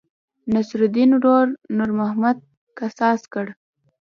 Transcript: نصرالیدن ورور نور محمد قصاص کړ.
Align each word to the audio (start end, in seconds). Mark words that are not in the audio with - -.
نصرالیدن 0.53 1.11
ورور 1.15 1.47
نور 1.77 1.89
محمد 1.99 2.37
قصاص 2.77 3.21
کړ. 3.33 3.45